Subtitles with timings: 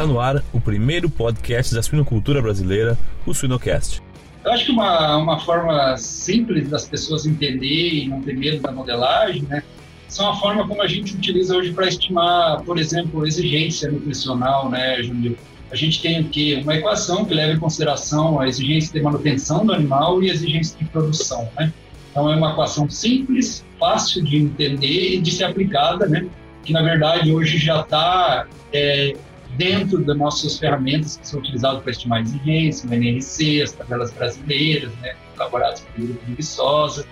[0.00, 2.96] Está no ar o primeiro podcast da suinocultura brasileira,
[3.26, 4.00] o Suinocast.
[4.42, 8.72] Eu acho que uma, uma forma simples das pessoas entenderem e não ter medo da
[8.72, 9.62] modelagem, né,
[10.08, 15.02] são a forma como a gente utiliza hoje para estimar, por exemplo, exigência nutricional, né,
[15.02, 15.36] Júnior?
[15.70, 19.74] A gente tem aqui uma equação que leva em consideração a exigência de manutenção do
[19.74, 21.70] animal e a exigência de produção, né?
[22.10, 26.26] Então é uma equação simples, fácil de entender e de ser aplicada, né?
[26.64, 29.14] Que na verdade hoje já está é,
[29.56, 34.92] dentro das nossas ferramentas que são utilizadas para estimar exigência, o NRC, as tabelas brasileiras,
[35.02, 35.14] né?
[35.36, 37.06] Elaboradas pelo grupo de Viçosa.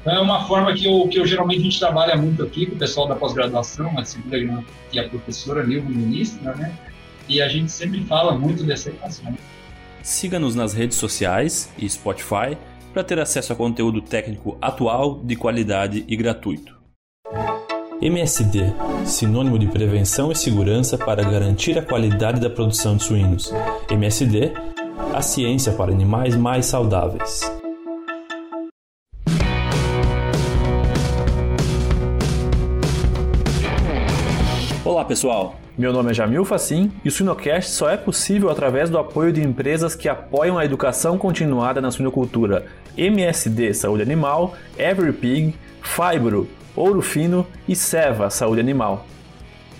[0.00, 2.74] Então, é uma forma que eu, que eu geralmente a gente trabalha muito aqui com
[2.74, 6.74] o pessoal da pós-graduação, a segunda é a professora Nilva Ministra, né?
[7.28, 9.36] E a gente sempre fala muito dessa equação.
[10.02, 12.56] Siga-nos nas redes sociais e Spotify
[12.92, 16.79] para ter acesso a conteúdo técnico atual, de qualidade e gratuito.
[18.02, 18.72] MSD
[19.04, 23.52] sinônimo de prevenção e segurança para garantir a qualidade da produção de suínos.
[23.90, 24.52] MSD
[25.12, 27.42] a ciência para animais mais saudáveis.
[34.82, 38.96] Olá pessoal, meu nome é Jamil Facim e o Suinocast só é possível através do
[38.96, 42.64] apoio de empresas que apoiam a educação continuada na suinocultura.
[42.96, 49.06] MSD Saúde Animal, EveryPig, Fibro, Ouro Fino e Seva Saúde Animal.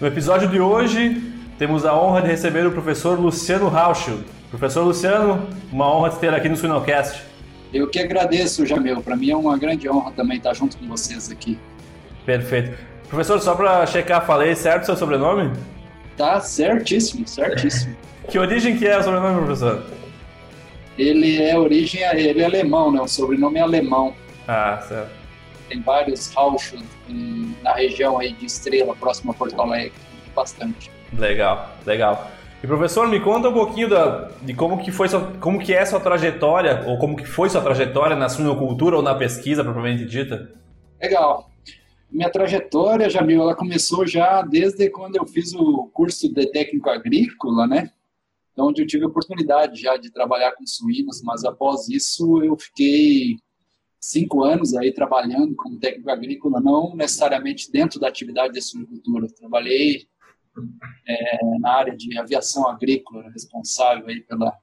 [0.01, 1.23] No episódio de hoje,
[1.59, 4.19] temos a honra de receber o professor Luciano Rauschel.
[4.49, 7.23] Professor Luciano, uma honra te ter aqui no Suinocast.
[7.73, 9.01] Eu que agradeço, Jamil.
[9.03, 11.57] Para mim é uma grande honra também estar junto com vocês aqui.
[12.27, 12.77] Perfeito.
[13.09, 15.53] Professor, só para checar, falei certo seu sobrenome?
[16.17, 17.97] Tá certíssimo, certíssimo.
[18.29, 19.85] que origem que é o sobrenome, professor?
[20.99, 23.01] Ele é origem, ele é alemão, né?
[23.01, 24.15] O sobrenome é alemão.
[24.49, 25.20] Ah, certo.
[25.71, 26.75] Tem vários Rausch
[27.63, 29.93] na região aí de Estrela, próximo a Porto Alegre,
[30.35, 30.91] bastante.
[31.17, 32.29] Legal, legal.
[32.61, 35.87] E professor, me conta um pouquinho da, de como que foi sua, como que é
[35.87, 40.53] sua trajetória ou como que foi sua trajetória na suinocultura ou na pesquisa propriamente dita.
[41.01, 41.49] Legal.
[42.11, 47.69] Minha trajetória, Jamil, ela começou já desde quando eu fiz o curso de técnico agrícola,
[47.69, 47.93] né?
[48.53, 52.57] Então, onde eu tive a oportunidade já de trabalhar com suínos, mas após isso eu
[52.59, 53.37] fiquei
[54.01, 59.27] cinco anos aí trabalhando como técnico agrícola, não necessariamente dentro da atividade de suinocultura.
[59.29, 60.09] Trabalhei
[61.07, 64.57] é, na área de aviação agrícola, responsável aí pela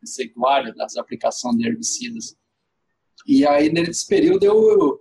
[0.00, 2.36] receituária das aplicações de herbicidas.
[3.26, 5.00] E aí, nesse período, eu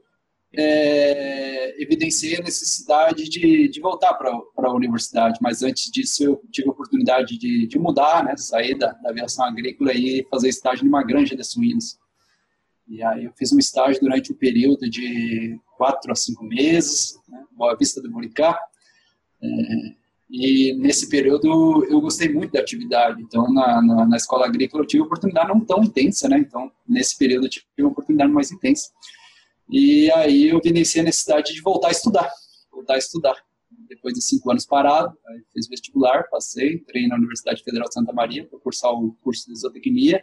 [0.53, 6.67] é, evidenciei a necessidade de, de voltar para a universidade, mas antes disso eu tive
[6.67, 11.03] a oportunidade de, de mudar, né, sair da, da, aviação agrícola e fazer estágio numa
[11.03, 11.97] granja de suínos.
[12.91, 17.41] E aí eu fiz um estágio durante um período de quatro a cinco meses, né,
[17.53, 18.59] Boa Vista do Buricá,
[19.41, 19.47] é,
[20.29, 23.21] e nesse período eu gostei muito da atividade.
[23.21, 26.37] Então, na, na, na, escola agrícola eu tive oportunidade não tão intensa, né?
[26.37, 28.91] Então, nesse período eu tive uma oportunidade mais intensa.
[29.69, 32.29] E aí eu evidenciei a necessidade de voltar a estudar,
[32.69, 33.35] voltar a estudar.
[33.87, 35.17] Depois de cinco anos parado,
[35.53, 39.57] fiz vestibular, passei, entrei na Universidade Federal de Santa Maria para cursar o curso de
[39.57, 40.21] zootecnia.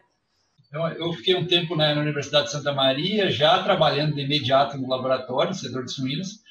[0.72, 5.50] Eu fiquei um tempo na Universidade de Santa Maria, já trabalhando de imediato no laboratório,
[5.50, 6.42] no setor de suínos,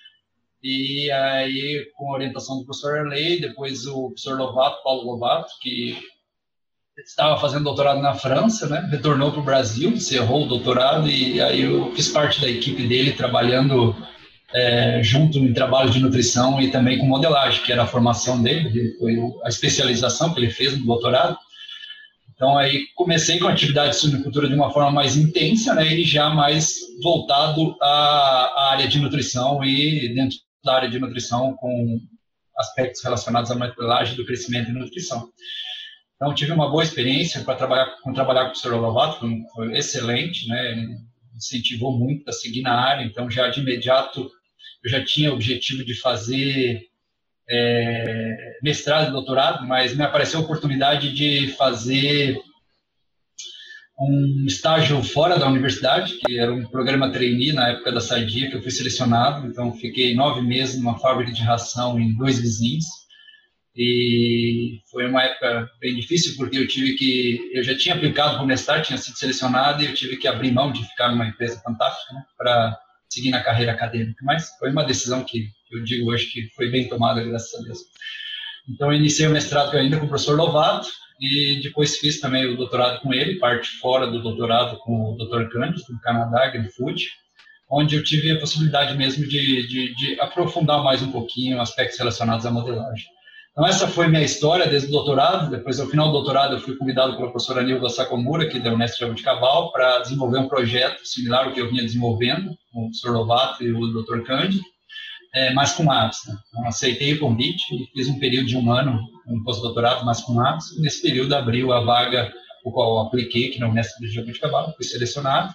[0.63, 5.95] e aí com a orientação do professor Arley, depois o professor Lovato, Paulo Lovato, que
[6.97, 8.87] estava fazendo doutorado na França, né?
[8.89, 13.11] Retornou para o Brasil, encerrou o doutorado e aí eu fiz parte da equipe dele
[13.11, 13.95] trabalhando
[14.51, 18.95] é, junto em trabalho de nutrição e também com modelagem, que era a formação dele,
[18.97, 21.37] foi a especialização que ele fez no doutorado.
[22.37, 25.91] Então aí comecei com a atividade de suinocultura de uma forma mais intensa, né?
[25.91, 31.99] E já mais voltado à, área de nutrição e dentro da área de nutrição com
[32.55, 35.31] aspectos relacionados à modelagem do crescimento e nutrição.
[36.15, 38.75] Então, tive uma boa experiência para trabalhar com trabalhar com o Sr.
[38.75, 40.85] Lovato, foi, foi excelente, né?
[41.35, 44.29] Incentivou muito a seguir na área, então já de imediato
[44.83, 46.83] eu já tinha o objetivo de fazer
[47.49, 52.37] é, mestrado e doutorado, mas me apareceu a oportunidade de fazer
[53.99, 58.55] um estágio fora da universidade, que era um programa trainee na época da Sadia, que
[58.55, 62.85] eu fui selecionado, então fiquei nove meses numa fábrica de ração em dois vizinhos,
[63.77, 68.43] e foi uma época bem difícil porque eu tive que eu já tinha aplicado para
[68.43, 71.61] o mestrado tinha sido selecionado e eu tive que abrir mão de ficar numa empresa
[71.61, 72.75] fantástica né, para
[73.07, 74.17] seguir na carreira acadêmica.
[74.23, 77.79] Mas foi uma decisão que eu digo hoje que foi bem tomada graças a Deus
[78.69, 80.87] então eu iniciei o mestrado ainda com o professor Lovato
[81.19, 85.49] e depois fiz também o doutorado com ele parte fora do doutorado com o Dr.
[85.49, 87.07] Cândido do Canadá AgriFood
[87.69, 92.45] onde eu tive a possibilidade mesmo de, de, de aprofundar mais um pouquinho aspectos relacionados
[92.45, 93.05] à modelagem
[93.51, 95.49] Então, essa foi minha história desde o doutorado.
[95.49, 99.03] Depois, ao final do doutorado, eu fui convidado pela professora Nilva Sakomura, aqui da Unesp
[99.13, 103.11] de Cabal, para desenvolver um projeto similar ao que eu vinha desenvolvendo, com o professor
[103.11, 104.21] Lovato e o Dr.
[104.25, 104.63] Cândido,
[105.37, 106.19] é, mas com aves.
[106.27, 106.35] Né?
[106.49, 110.39] Então, aceitei o convite e fiz um período de um ano, um pós-doutorado, mas com
[110.39, 110.77] aves.
[110.79, 112.33] Nesse período, abriu a vaga
[112.65, 115.53] o qual apliquei aqui na Unesp de Cabal, fui selecionado.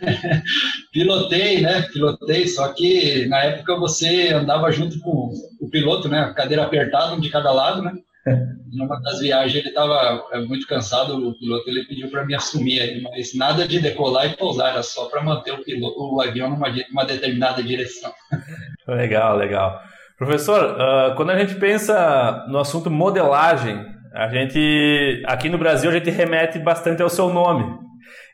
[0.92, 1.82] Pilotei, né?
[1.92, 5.30] Pilotei, só que na época você andava junto com
[5.60, 6.32] o piloto, né?
[6.36, 7.92] Cadeira apertada, um de cada lado, né?
[8.72, 13.02] Numa das viagens ele estava é, muito cansado, o piloto ele pediu para me assumir
[13.02, 16.68] mas nada de decolar e pousar, era só para manter o, piloto, o avião numa
[16.90, 18.12] uma determinada direção.
[18.86, 19.80] Legal, legal.
[20.18, 25.94] Professor, uh, quando a gente pensa no assunto modelagem, a gente aqui no Brasil a
[25.94, 27.64] gente remete bastante ao seu nome.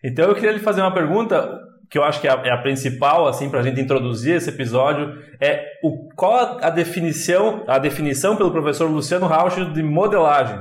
[0.04, 1.60] Então eu queria lhe fazer uma pergunta
[1.90, 4.50] que eu acho que é a, é a principal assim para a gente introduzir esse
[4.50, 10.58] episódio é o, qual a, definição a definição pelo professor Luciano Rauch de modelagem.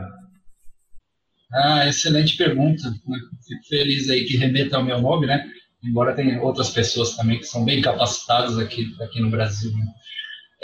[1.53, 2.83] Ah, excelente pergunta.
[3.47, 5.45] Fico feliz aí que remeta ao meu nome, né?
[5.83, 9.71] Embora tenha outras pessoas também que são bem capacitadas aqui aqui no Brasil.
[9.71, 9.85] Né?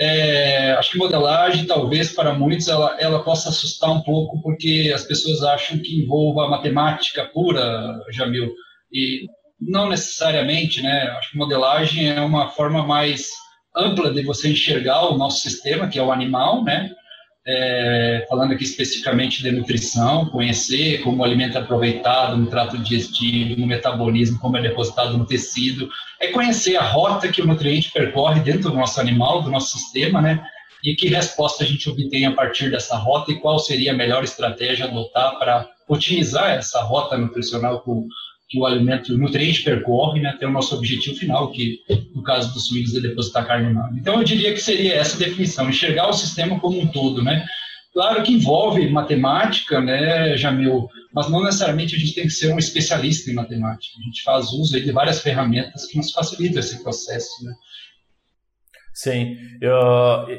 [0.03, 5.03] É, acho que modelagem, talvez para muitos, ela, ela possa assustar um pouco, porque as
[5.03, 8.51] pessoas acham que envolva matemática pura, Jamil.
[8.91, 9.27] E
[9.59, 11.03] não necessariamente, né?
[11.19, 13.29] Acho que modelagem é uma forma mais
[13.77, 16.89] ampla de você enxergar o nosso sistema, que é o animal, né?
[17.45, 23.59] É, falando aqui especificamente de nutrição, conhecer como o alimento é aproveitado no trato digestivo,
[23.59, 25.89] no metabolismo, como é depositado no tecido,
[26.19, 30.21] é conhecer a rota que o nutriente percorre dentro do nosso animal, do nosso sistema,
[30.21, 30.43] né?
[30.83, 34.23] E que resposta a gente obtém a partir dessa rota e qual seria a melhor
[34.23, 38.07] estratégia adotar para otimizar essa rota nutricional com
[38.51, 41.79] que o alimento, o nutriente percorre né, até o nosso objetivo final, que
[42.13, 43.97] no caso dos suínos é depositar carne humana.
[43.97, 47.45] Então eu diria que seria essa definição, enxergar o sistema como um todo, né?
[47.93, 52.59] Claro que envolve matemática, né, Jamil, mas não necessariamente a gente tem que ser um
[52.59, 53.97] especialista em matemática.
[53.97, 57.53] A gente faz uso de várias ferramentas que nos facilitam esse processo, né?
[58.93, 59.71] Sim, eu,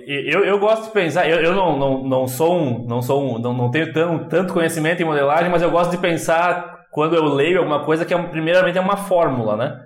[0.06, 3.38] eu, eu gosto de pensar, eu, eu não, não, não sou um, não sou um,
[3.38, 7.25] não, não tenho tão, tanto conhecimento em modelagem, mas eu gosto de pensar quando eu
[7.25, 9.81] leio alguma coisa que é, primeiramente é uma fórmula, né?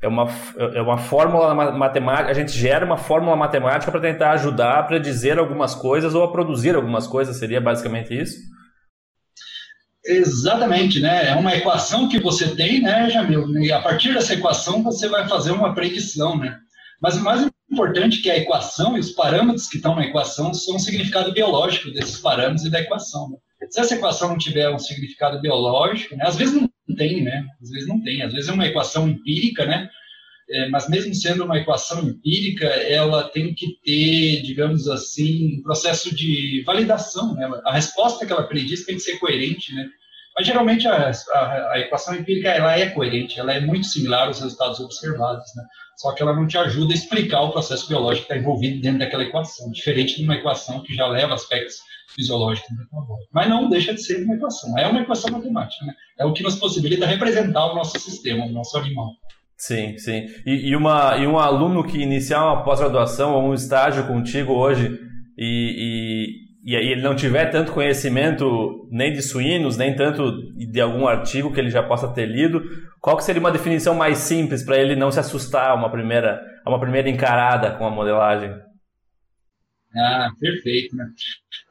[0.00, 0.28] É uma,
[0.74, 5.38] é uma fórmula matemática, a gente gera uma fórmula matemática para tentar ajudar a predizer
[5.38, 8.36] algumas coisas ou a produzir algumas coisas, seria basicamente isso?
[10.06, 11.30] Exatamente, né?
[11.30, 13.48] É uma equação que você tem, né, Jamil?
[13.58, 16.56] E a partir dessa equação você vai fazer uma predição, né?
[17.00, 20.54] Mas o mais importante é que a equação e os parâmetros que estão na equação
[20.54, 23.30] são o significado biológico desses parâmetros e da equação.
[23.30, 23.36] Né?
[23.70, 27.46] Se essa equação não tiver um significado biológico, né, às vezes não tem, né?
[27.62, 28.22] Às vezes não tem.
[28.22, 29.88] Às vezes é uma equação empírica, né?
[30.50, 36.14] É, mas mesmo sendo uma equação empírica, ela tem que ter, digamos assim, um processo
[36.14, 37.34] de validação.
[37.34, 37.48] Né?
[37.64, 39.88] A resposta que ela prediz tem que ser coerente, né?
[40.36, 44.40] Mas geralmente a, a, a, equação empírica ela é coerente, ela é muito similar aos
[44.40, 45.62] resultados observados, né?
[45.96, 48.98] Só que ela não te ajuda a explicar o processo biológico que está envolvido dentro
[48.98, 51.76] daquela equação, diferente de uma equação que já leva aspectos
[52.14, 53.28] fisiológico metabólico.
[53.32, 54.78] Mas não deixa de ser uma equação.
[54.78, 55.84] É uma equação matemática.
[55.84, 55.94] Né?
[56.18, 59.10] É o que nos possibilita representar o nosso sistema, o nosso animal.
[59.56, 60.26] Sim, sim.
[60.44, 64.98] E, e, uma, e um aluno que iniciar uma pós-graduação ou um estágio contigo hoje
[65.38, 71.06] e, e, e ele não tiver tanto conhecimento nem de suínos, nem tanto de algum
[71.06, 72.62] artigo que ele já possa ter lido,
[73.00, 76.40] qual que seria uma definição mais simples para ele não se assustar a uma primeira,
[76.64, 78.50] a uma primeira encarada com a modelagem?
[79.96, 81.06] Ah, perfeito, né?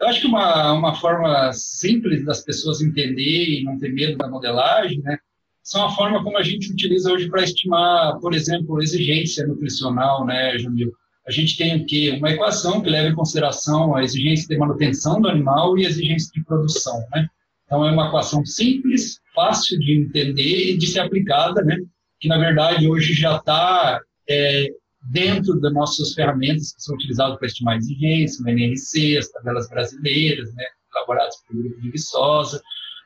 [0.04, 4.28] Eu acho que uma, uma forma simples das pessoas entenderem e não ter medo da
[4.28, 5.18] modelagem, né?
[5.64, 10.60] São a forma como a gente utiliza hoje para estimar, por exemplo, exigência nutricional, né,
[10.60, 10.92] Jamil?
[11.26, 12.18] A gente tem o quê?
[12.20, 16.30] Uma equação que leva em consideração a exigência de manutenção do animal e a exigência
[16.34, 17.26] de produção, né?
[17.66, 21.78] Então, é uma equação simples, fácil de entender e de ser aplicada, né?
[22.20, 24.68] Que, na verdade, hoje já está é,
[25.04, 30.54] dentro das nossas ferramentas que são utilizadas para estimar exigência, o NRC, as tabelas brasileiras,
[30.54, 30.64] né,
[30.96, 32.62] elaborados pelo grupo de Viçosa.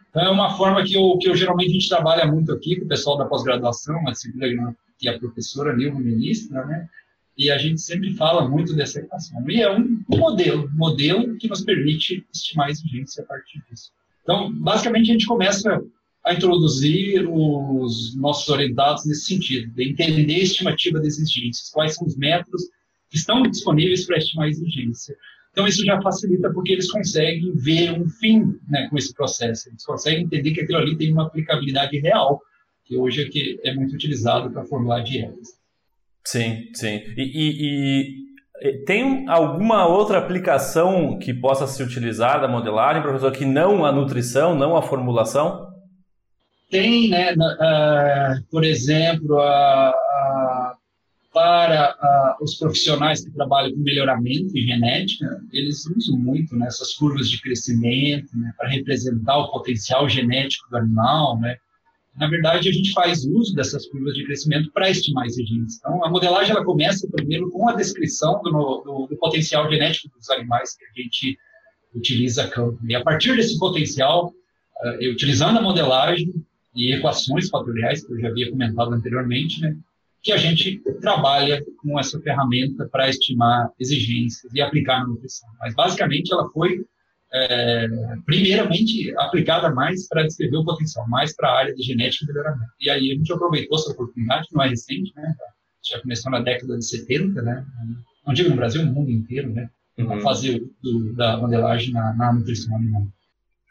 [0.10, 2.86] Então, é uma forma que eu, que eu geralmente a gente trabalha muito aqui com
[2.86, 6.88] o pessoal da pós-graduação, a disciplina que a professora Nilva ministra, né?
[7.38, 9.48] E a gente sempre fala muito dessa equação.
[9.48, 13.92] E é um modelo, modelo que nos permite estimar a exigência a partir disso.
[14.24, 15.80] Então, basicamente, a gente começa
[16.28, 22.06] a introduzir os nossos orientados nesse sentido, de entender a estimativa das exigências, quais são
[22.06, 22.64] os métodos
[23.10, 25.16] que estão disponíveis para estimar a exigência.
[25.52, 29.84] Então, isso já facilita porque eles conseguem ver um fim né, com esse processo, eles
[29.86, 32.42] conseguem entender que aquilo ali tem uma aplicabilidade real,
[32.84, 35.58] que hoje é, que é muito utilizado para formular dietas.
[36.26, 37.02] Sim, sim.
[37.16, 43.46] E, e, e, tem alguma outra aplicação que possa se utilizar da modelagem, professor, que
[43.46, 45.67] não a nutrição, não a formulação?
[46.70, 49.38] Tem, né, uh, por exemplo,
[51.38, 57.30] para os profissionais que trabalham com melhoramento e genética, eles usam muito né, essas curvas
[57.30, 61.58] de crescimento né, para representar o potencial genético do animal, né?
[62.16, 65.78] Na verdade, a gente faz uso dessas curvas de crescimento para estimar esses genes.
[65.78, 70.28] Então, a modelagem ela começa primeiro com a descrição do, do, do potencial genético dos
[70.32, 71.38] animais que a gente
[71.94, 72.80] utiliza campo.
[72.90, 74.34] E a partir desse potencial,
[74.84, 76.34] uh, utilizando a modelagem
[76.78, 79.76] e equações fatoriais, que eu já havia comentado anteriormente, né,
[80.22, 85.50] que a gente trabalha com essa ferramenta para estimar exigências e aplicar na nutrição.
[85.60, 86.86] Mas, basicamente, ela foi
[87.34, 87.88] é,
[88.26, 92.72] primeiramente aplicada mais para descrever o potencial, mais para a área de genética e melhoramento.
[92.80, 95.36] E aí a gente aproveitou essa oportunidade, que não é recente, né?
[95.84, 97.66] já começou na década de 70, né?
[98.26, 99.70] não digo no Brasil, no mundo inteiro, né?
[99.98, 100.14] Uhum.
[100.14, 103.08] a fazer do, da modelagem na, na nutrição animal.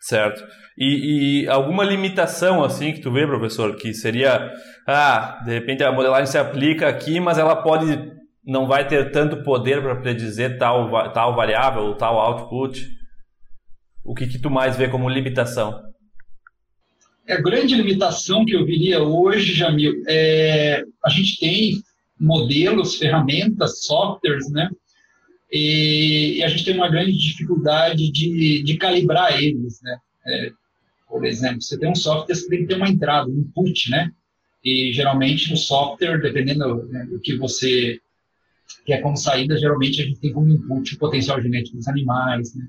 [0.06, 0.46] Certo.
[0.78, 4.52] E, e, alguma limitação assim que tu vê, professor, que seria,
[4.86, 9.42] ah, de repente a modelagem se aplica aqui, mas ela pode não vai ter tanto
[9.42, 12.86] poder para predizer tal tal variável ou tal output
[14.04, 15.82] o que, que tu mais vê como limitação?
[17.26, 21.82] É, a grande limitação que eu viria hoje, Jamil, é a gente tem
[22.18, 24.70] modelos, ferramentas, softwares, né?
[25.50, 29.98] E, e a gente tem uma grande dificuldade de, de calibrar eles, né?
[30.26, 30.50] É,
[31.08, 34.10] por exemplo, você tem um software que tem que ter uma entrada, um input, né?
[34.64, 38.00] E geralmente no software, dependendo né, do que você
[38.84, 42.66] quer como saída, geralmente a gente tem como input o potencial genético dos animais, né?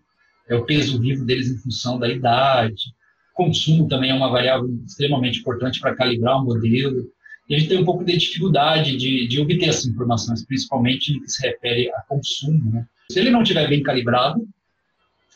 [0.48, 2.93] é o peso vivo deles em função da idade.
[3.34, 7.05] Consumo também é uma variável extremamente importante para calibrar o modelo.
[7.50, 11.30] A gente tem um pouco de dificuldade de, de obter essas informações, principalmente no que
[11.30, 12.72] se refere a consumo.
[12.72, 12.86] Né?
[13.10, 14.46] Se ele não estiver bem calibrado,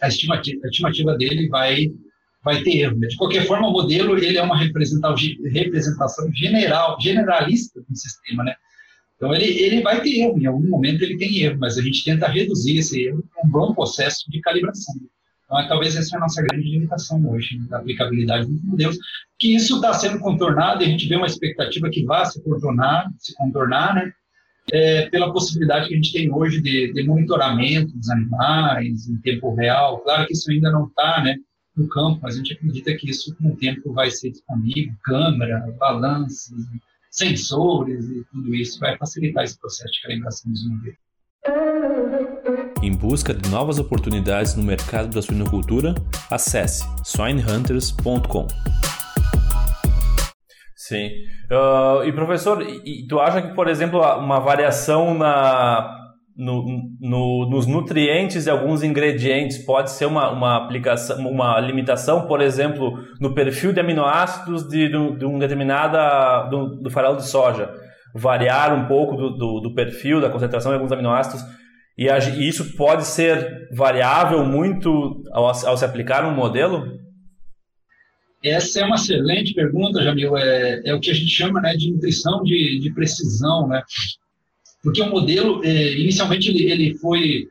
[0.02, 1.88] a estimativa, a estimativa dele vai,
[2.44, 3.00] vai ter erro.
[3.00, 3.08] Né?
[3.08, 8.44] De qualquer forma, o modelo ele é uma representação general, generalista do sistema.
[8.44, 8.56] Né?
[9.16, 12.04] Então, ele, ele vai ter erro, em algum momento ele tem erro, mas a gente
[12.04, 14.96] tenta reduzir esse erro com um bom processo de calibração.
[15.52, 18.98] Então, é, talvez essa é a nossa grande limitação hoje, né, da aplicabilidade dos modelos,
[19.38, 23.12] que isso está sendo contornado e a gente vê uma expectativa que vá se contornar,
[23.20, 24.14] se contornar né,
[24.72, 29.54] é, pela possibilidade que a gente tem hoje de, de, monitoramento dos animais em tempo
[29.54, 30.00] real.
[30.00, 31.36] Claro que isso ainda não está né,
[31.76, 35.60] no campo, mas a gente acredita que isso com o tempo vai ser disponível, câmera,
[35.78, 36.50] balanças,
[37.10, 42.31] sensores e tudo isso vai facilitar esse processo de calibração dos modelos.
[42.84, 45.94] Em busca de novas oportunidades no mercado da suinocultura,
[46.32, 48.48] acesse swinehunters.com.
[50.76, 51.10] Sim.
[51.52, 55.96] Uh, e professor, e, e tu acha que, por exemplo, uma variação na,
[56.36, 56.66] no,
[57.00, 62.98] no, nos nutrientes de alguns ingredientes pode ser uma, uma aplicação, uma limitação, por exemplo,
[63.20, 67.72] no perfil de aminoácidos de, de, de um determinada do, do, farelo de soja,
[68.16, 71.46] variar um pouco do, do, do, perfil, da concentração de alguns aminoácidos
[72.06, 77.00] e, e isso pode ser variável muito ao, ao se aplicar um modelo?
[78.44, 80.36] Essa é uma excelente pergunta, Jamil.
[80.38, 83.84] É, é o que a gente chama né, de nutrição de, de precisão, né?
[84.84, 87.48] porque o modelo, é, inicialmente, ele, ele foi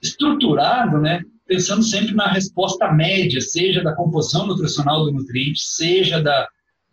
[0.00, 6.48] estruturado, né, pensando sempre na resposta média, seja da composição nutricional do nutriente, seja da,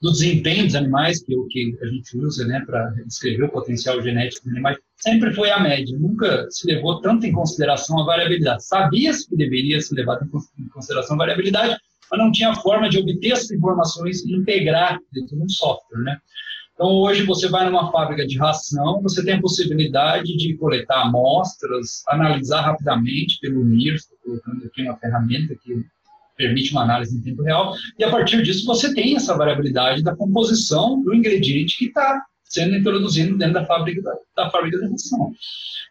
[0.05, 3.49] do desempenho dos animais, que é o que a gente usa né, para descrever o
[3.49, 5.97] potencial genético dos animais, sempre foi a média.
[5.97, 8.63] Nunca se levou tanto em consideração a variabilidade.
[8.67, 11.75] Sabia-se que deveria se levar em consideração a variabilidade,
[12.11, 16.03] mas não tinha forma de obter essas informações e integrar dentro de um software.
[16.03, 16.17] Né?
[16.75, 22.03] Então, hoje você vai numa fábrica de ração, você tem a possibilidade de coletar amostras,
[22.07, 25.83] analisar rapidamente pelo NIR, estou colocando aqui uma ferramenta que
[26.35, 30.15] permite uma análise em tempo real, e a partir disso você tem essa variabilidade da
[30.15, 35.31] composição do ingrediente que está sendo introduzido dentro da fábrica da, da fábrica de ração.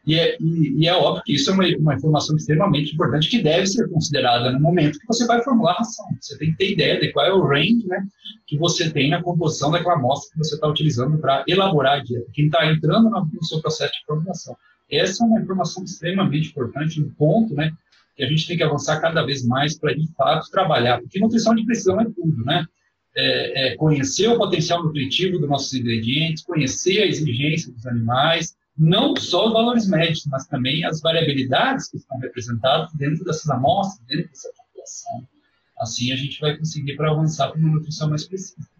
[0.06, 3.42] E é, e, e é, óbvio que isso é uma, uma, informação extremamente importante que
[3.42, 6.04] deve ser considerada no momento que você vai formular a ração.
[6.20, 8.06] Você tem que ter ideia de qual é o range né,
[8.46, 12.26] que você tem na composição daquela amostra que você está utilizando para elaborar a dieta.
[12.32, 14.56] Quem está entrando no, no seu processo de formulação.
[14.90, 17.72] Essa é uma informação extremamente importante, um ponto né,
[18.16, 21.00] que a gente tem que avançar cada vez mais para, de fato, trabalhar.
[21.00, 22.66] Porque nutrição de precisão é tudo, né?
[23.16, 29.14] É, é conhecer o potencial nutritivo dos nossos ingredientes, conhecer a exigência dos animais, não
[29.14, 34.28] só os valores médicos, mas também as variabilidades que estão representadas dentro dessas amostras, dentro
[34.28, 35.28] dessa população.
[35.78, 38.73] Assim a gente vai conseguir para avançar para uma nutrição mais específica.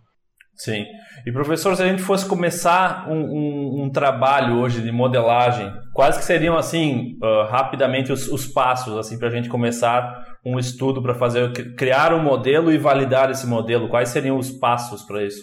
[0.57, 0.87] Sim.
[1.27, 6.17] E professor, se a gente fosse começar um, um, um trabalho hoje de modelagem, quais
[6.17, 11.03] que seriam assim uh, rapidamente os, os, passos assim para a gente começar um estudo
[11.03, 13.89] para fazer criar um modelo e validar esse modelo?
[13.89, 15.43] Quais seriam os passos para isso?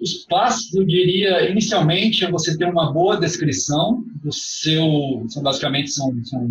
[0.00, 5.90] Os passos, eu diria, inicialmente é você ter uma boa descrição do seu, são basicamente
[5.90, 6.48] são, são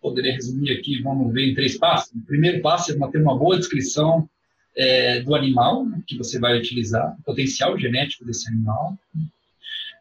[0.00, 2.12] poderia resumir aqui, vamos ver em três passos.
[2.14, 4.28] O primeiro passo é ter uma boa descrição
[4.76, 8.96] é, do animal né, que você vai utilizar, o potencial genético desse animal.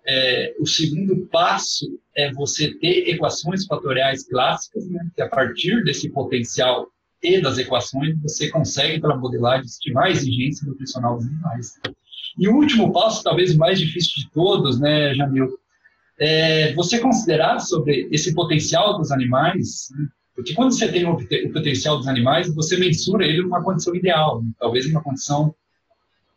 [0.07, 1.85] É, o segundo passo
[2.15, 6.88] é você ter equações fatoriais clássicas, né, que a partir desse potencial
[7.21, 11.73] e das equações você consegue, pela modelagem, estimar a exigência nutricional dos animais.
[12.38, 15.49] E o último passo, talvez o mais difícil de todos, né, Jamil,
[16.17, 20.07] é você considerar sobre esse potencial dos animais, né,
[20.39, 21.17] porque quando você tem o,
[21.51, 24.50] potencial dos animais, você mensura ele numa condição ideal, né?
[24.58, 25.53] talvez numa condição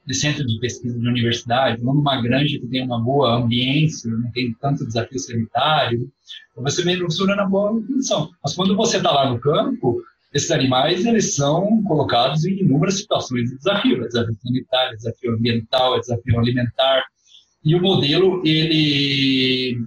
[0.04, 4.28] de centro de pesquisa de universidade, não numa granja que tem uma boa ambiência, não
[4.32, 6.10] tem tanto desafio sanitário,
[6.56, 8.28] você mensura na boa condição.
[8.42, 10.02] Mas quando você está lá no campo,
[10.34, 16.00] esses animais eles são colocados em inúmeras situações de desafio, é desafio sanitário, desafio ambiental,
[16.00, 17.04] desafio alimentar,
[17.64, 19.78] e o modelo ele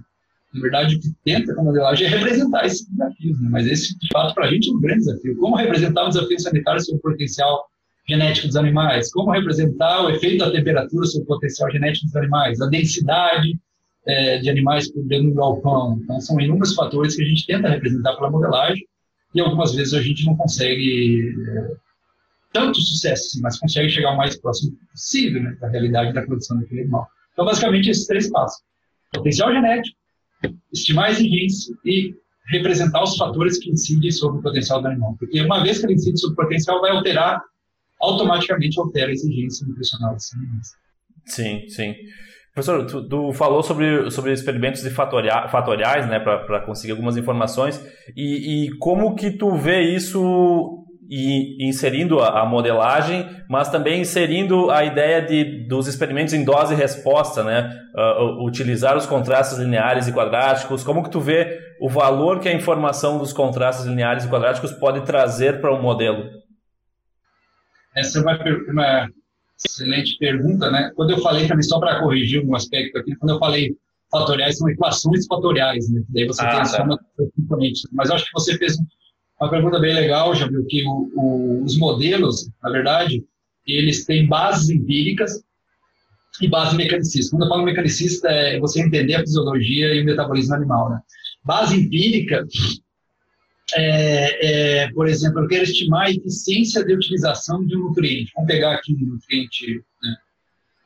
[0.56, 3.48] na verdade, o que tenta com a modelagem é representar esses desafios, né?
[3.50, 5.36] mas esse, de fato, para a gente é um grande desafio.
[5.36, 7.64] Como representar um desafio sanitário sobre o potencial
[8.08, 9.12] genético dos animais?
[9.12, 12.60] Como representar o efeito da temperatura sobre o potencial genético dos animais?
[12.60, 13.58] A densidade
[14.06, 16.00] é, de animais por dentro do galpão.
[16.02, 18.86] Então, são inúmeros fatores que a gente tenta representar pela modelagem
[19.34, 21.76] e algumas vezes a gente não consegue é,
[22.52, 26.58] tanto sucesso, assim, mas consegue chegar o mais próximo possível né, da realidade da produção
[26.58, 27.06] daquele animal.
[27.32, 28.62] Então, basicamente, esses três passos.
[29.12, 29.95] Potencial genético,
[30.72, 32.14] estimar a exigência e
[32.48, 35.16] representar os fatores que incidem sobre o potencial do animal.
[35.18, 37.42] Porque uma vez que ele incide sobre o potencial, vai alterar,
[38.00, 40.68] automaticamente altera a exigência nutricional dos animais.
[41.24, 41.94] Sim, sim.
[42.54, 47.84] Professor, tu, tu, falou sobre, sobre experimentos de fatoria, fatoriais, né, para conseguir algumas informações,
[48.16, 54.84] e, e como que tu vê isso e inserindo a, modelagem, mas também inserindo a
[54.84, 57.70] ideia de, dos experimentos em dose e resposta, né?
[57.94, 60.84] Uh, utilizar os contrastes lineares e quadráticos.
[60.84, 65.04] Como que tu vê o valor que a informação dos contrastes lineares e quadráticos pode
[65.04, 66.24] trazer para o um modelo?
[67.94, 68.38] Essa é uma,
[68.68, 69.08] uma,
[69.64, 70.90] excelente pergunta, né?
[70.94, 73.74] Quando eu falei também, só para corrigir um aspecto aqui, quando eu falei
[74.10, 76.02] fatoriais, são equações fatoriais, né?
[76.10, 76.68] Daí você ah, tem a tá.
[76.68, 76.98] soma
[77.36, 77.82] componentes.
[77.92, 78.76] Mas eu acho que você fez
[79.40, 83.24] uma pergunta bem legal, já viu que o, o, os modelos, na verdade,
[83.66, 85.42] eles têm bases empíricas
[86.40, 87.30] e base mecanicista.
[87.30, 90.90] Quando eu falo mecanicista, é você entender a fisiologia e o metabolismo animal.
[90.90, 91.00] Né?
[91.44, 92.46] Base empírica
[93.74, 98.32] é, é, por exemplo, eu quero estimar a eficiência de utilização de um nutriente.
[98.34, 100.16] Vamos pegar aqui um nutriente, né?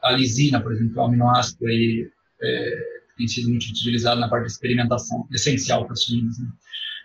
[0.02, 2.08] a lisina, por exemplo, é um aminoácido aí,
[2.42, 2.78] é,
[3.18, 6.38] tem sido muito utilizado na parte de experimentação, essencial para suínos.
[6.38, 6.48] Né?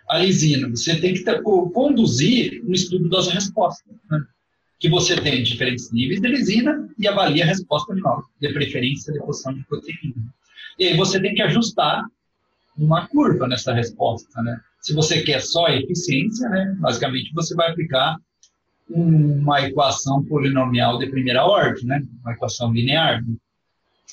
[0.08, 0.68] A lisina.
[0.68, 4.24] Você tem que conduzir um estudo dose-resposta, né?
[4.78, 9.18] que você tem diferentes níveis de lisina e avalia a resposta animal, de preferência de
[9.20, 10.34] posição de proteína.
[10.78, 12.04] E aí você tem que ajustar
[12.76, 14.60] uma curva nessa resposta, né?
[14.80, 18.16] Se você quer só eficiência, né, basicamente você vai aplicar
[18.88, 23.20] uma equação polinomial de primeira ordem, né, uma equação linear.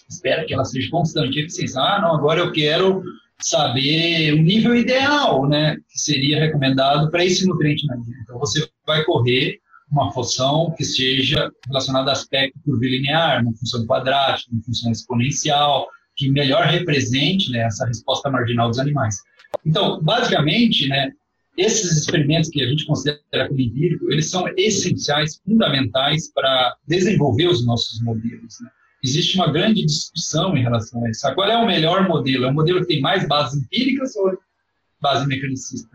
[0.09, 1.79] Espera que ela seja constante eficiência.
[1.79, 3.03] Ah, não, agora eu quero
[3.47, 8.19] saber o nível ideal, né, que seria recomendado para esse nutriente na dieta.
[8.23, 9.59] Então, você vai correr
[9.91, 16.29] uma função que seja relacionada a aspecto curvilinear, uma função quadrática, uma função exponencial, que
[16.29, 19.17] melhor represente né, essa resposta marginal dos animais.
[19.65, 21.11] Então, basicamente, né,
[21.57, 27.65] esses experimentos que a gente considera como empírico, eles são essenciais, fundamentais para desenvolver os
[27.65, 28.55] nossos modelos.
[28.61, 28.69] Né?
[29.03, 31.33] Existe uma grande discussão em relação a isso.
[31.35, 32.45] Qual é o melhor modelo?
[32.45, 34.37] É um modelo que tem mais bases empíricas ou
[35.01, 35.89] base mecanicista?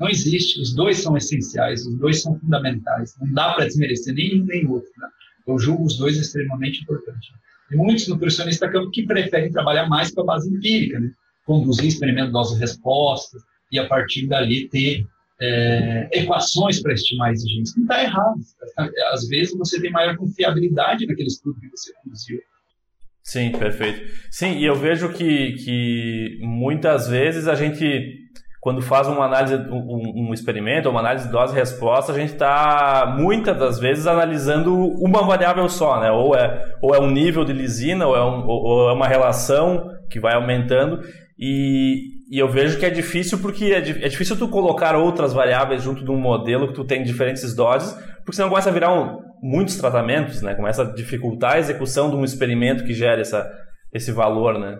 [0.00, 0.60] Não existe.
[0.60, 3.14] Os dois são essenciais, os dois são fundamentais.
[3.20, 4.90] Não dá para desmerecer nem um nem outro.
[4.98, 5.08] Né?
[5.46, 7.28] Eu julgo os dois extremamente importantes.
[7.68, 11.10] Tem muitos nutricionistas que preferem trabalhar mais com a base empírica, né?
[11.44, 13.38] conduzir experimento dose-resposta
[13.70, 15.06] e a partir dali ter
[15.40, 17.74] é, equações para estimar a exigência.
[17.76, 18.36] Não está errado.
[19.12, 22.38] Às vezes você tem maior confiabilidade naquele estudo que você conduziu.
[23.22, 24.08] Sim, perfeito.
[24.30, 28.20] Sim, e eu vejo que, que muitas vezes a gente,
[28.60, 33.58] quando faz uma análise, um, um experimento, uma análise de dose-resposta, a gente está, muitas
[33.58, 36.08] das vezes, analisando uma variável só, né?
[36.08, 39.90] Ou é, ou é um nível de lisina, ou é, um, ou é uma relação
[40.08, 41.02] que vai aumentando,
[41.38, 45.82] e, e eu vejo que é difícil porque é, é, difícil tu colocar outras variáveis
[45.82, 49.20] junto de um modelo que tu tem diferentes doses, porque senão começa a virar um,
[49.42, 50.54] muitos tratamentos, né?
[50.54, 53.46] Começa a dificultar a execução de um experimento que gera essa,
[53.92, 54.78] esse valor, né?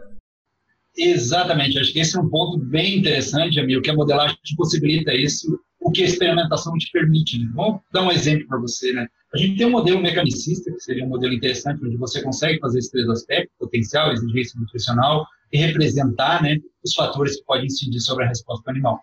[0.97, 5.13] Exatamente, acho que esse é um ponto bem interessante, amigo, que a modelagem te possibilita
[5.13, 5.47] isso,
[5.79, 7.39] o que a experimentação te permite.
[7.39, 7.51] Né?
[7.55, 9.07] Vamos dar um exemplo para você, né?
[9.35, 12.79] A gente tem um modelo mecanicista, que seria um modelo interessante, onde você consegue fazer
[12.79, 18.25] esses três aspectos, potencial, exigência nutricional, e representar né, os fatores que podem incidir sobre
[18.25, 19.01] a resposta animal.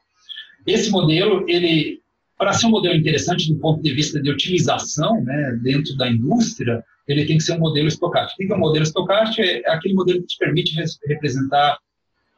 [0.66, 2.02] Esse modelo, ele,
[2.38, 6.84] para ser um modelo interessante do ponto de vista de otimização né, dentro da indústria,
[7.08, 8.42] ele tem que ser um modelo estocástico.
[8.42, 9.42] O que é um modelo estocástico?
[9.42, 10.76] É aquele modelo que te permite
[11.06, 11.78] representar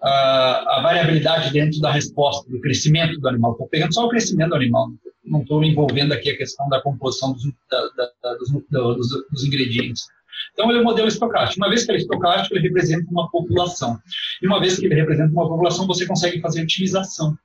[0.02, 3.52] a, a variabilidade dentro da resposta, do crescimento do animal.
[3.52, 4.90] Estou pegando só o crescimento do animal,
[5.24, 10.04] não estou envolvendo aqui a questão da composição dos, da, da, dos, dos, dos ingredientes.
[10.56, 11.62] Então, ele é um modelo estocástico.
[11.62, 14.00] Uma vez que ele é estocástico, ele representa uma população.
[14.42, 17.38] E uma vez que ele representa uma população, você consegue fazer otimização.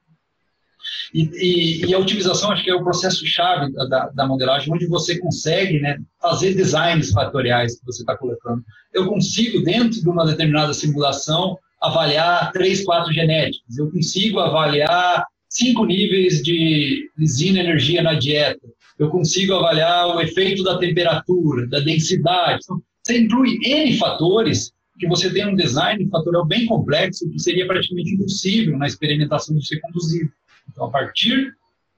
[1.12, 5.18] E, e, e a otimização, acho que é o processo-chave da, da, modelagem, onde você
[5.18, 8.62] consegue né, fazer designs fatoriais que você está colocando.
[8.94, 13.77] Eu consigo, dentro de uma determinada simulação, avaliar três, quatro genéticas.
[13.77, 18.61] Eu consigo avaliar cinco níveis de lisina energia na dieta.
[18.96, 22.61] Eu consigo avaliar o efeito da temperatura, da densidade.
[22.62, 27.66] Então, você inclui N fatores que você tem um design fatorial bem complexo que seria
[27.66, 30.31] praticamente impossível na experimentação de ser conduzido.
[30.70, 31.53] Então, a partir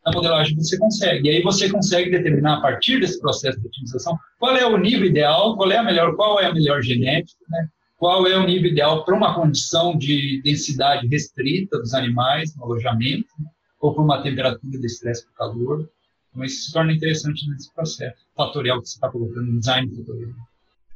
[0.05, 1.29] da modelagem você consegue.
[1.29, 5.07] E aí você consegue determinar a partir desse processo de otimização qual é o nível
[5.07, 7.69] ideal, qual é a melhor, qual é a melhor genética, né?
[7.99, 13.29] qual é o nível ideal para uma condição de densidade restrita dos animais no alojamento,
[13.39, 13.47] né?
[13.81, 15.89] ou para uma temperatura de estresse por calor.
[16.31, 20.52] Então, isso se torna interessante nesse processo fatorial que você está colocando, design fatorial.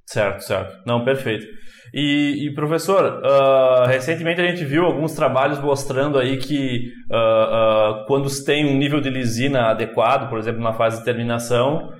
[0.07, 0.83] Certo, certo.
[0.87, 1.47] Não, perfeito.
[1.93, 8.07] E, e professor, uh, recentemente a gente viu alguns trabalhos mostrando aí que uh, uh,
[8.07, 11.91] quando tem um nível de lisina adequado, por exemplo, na fase de terminação,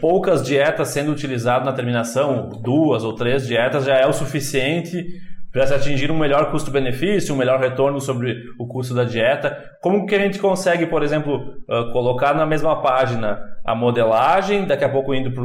[0.00, 5.04] poucas dietas sendo utilizadas na terminação, duas ou três dietas já é o suficiente
[5.52, 9.56] para se atingir um melhor custo-benefício, um melhor retorno sobre o custo da dieta.
[9.82, 11.38] Como que a gente consegue, por exemplo,
[11.92, 15.42] colocar na mesma página a modelagem, daqui a pouco indo para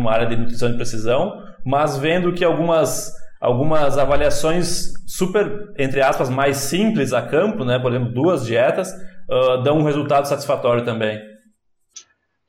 [0.00, 1.32] uma área de nutrição de precisão,
[1.64, 7.92] mas vendo que algumas, algumas avaliações super, entre aspas, mais simples a campo, né, por
[7.92, 8.90] exemplo, duas dietas,
[9.30, 11.31] uh, dão um resultado satisfatório também.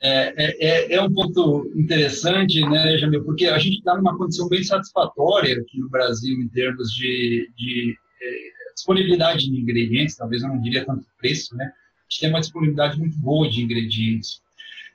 [0.06, 4.50] É, é, é, é um ponto interessante, né, Jamil, porque a gente está numa condição
[4.50, 10.50] bem satisfatória aqui no Brasil em termos de, de é, disponibilidade de ingredientes, talvez eu
[10.50, 11.66] não diria tanto preço, né?
[11.66, 14.42] A gente tem uma disponibilidade muito boa de ingredientes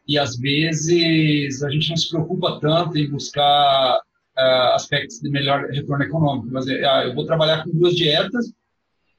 [0.07, 5.71] e às vezes a gente não se preocupa tanto em buscar uh, aspectos de melhor
[5.71, 6.49] retorno econômico.
[6.51, 8.53] Mas uh, eu vou trabalhar com duas dietas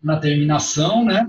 [0.02, 1.28] na terminação, né?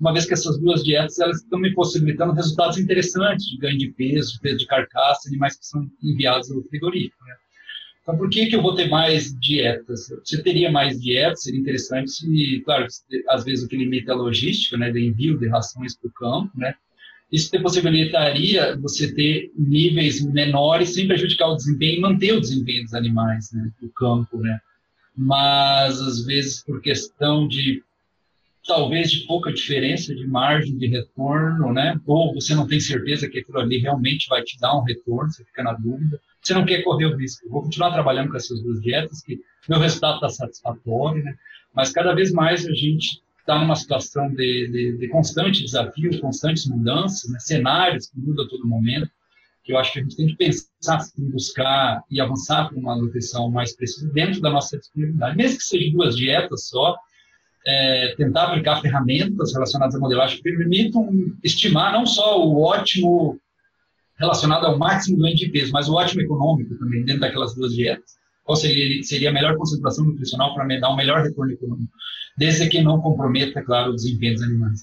[0.00, 3.92] Uma vez que essas duas dietas elas estão me possibilitando resultados interessantes de ganho de
[3.92, 7.22] peso, de peso de carcaça, animais que são enviados ao frigorífico.
[7.24, 7.34] Né?
[8.02, 10.08] Então, por que, que eu vou ter mais dietas?
[10.24, 12.86] Você teria mais dietas, seria interessante se, claro,
[13.28, 16.50] às vezes o que limita a logística, né, de envio de rações para o campo,
[16.58, 16.74] né?
[17.30, 22.82] Isso te possibilitaria você ter níveis menores sem prejudicar o desempenho e manter o desempenho
[22.82, 24.58] dos animais, né, do campo, né?
[25.14, 27.82] Mas às vezes por questão de
[28.70, 32.00] talvez de pouca diferença de margem de retorno, né?
[32.06, 35.44] Ou você não tem certeza que aquilo ali realmente vai te dar um retorno, você
[35.44, 36.20] fica na dúvida.
[36.40, 37.44] Você não quer correr o risco.
[37.44, 41.34] Eu vou continuar trabalhando com essas duas dietas, que meu resultado está satisfatório, né?
[41.74, 46.68] Mas cada vez mais a gente está numa situação de, de, de, constante desafio, constantes
[46.68, 47.40] mudanças, né?
[47.40, 49.10] cenários que mudam a todo momento,
[49.64, 52.96] que eu acho que a gente tem que pensar em buscar e avançar para uma
[52.96, 55.36] nutrição mais precisa dentro da nossa disponibilidade.
[55.36, 56.96] Mesmo que sejam duas dietas só,
[57.66, 61.08] é, tentar aplicar ferramentas relacionadas à modelagem que permitam
[61.44, 63.38] estimar não só o ótimo
[64.18, 68.18] relacionado ao máximo do de peso, mas o ótimo econômico também dentro daquelas duas dietas.
[68.44, 71.92] Qual seria, seria a melhor concentração nutricional para me dar um melhor retorno econômico?
[72.40, 74.80] desde que não comprometa, claro, o desempenho dos animais.